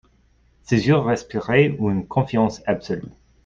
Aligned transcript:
Ses 0.63 0.87
yeux 0.87 0.95
respiraient 0.95 1.65
une 1.67 2.07
confiance 2.07 2.63
absolue. 2.65 3.11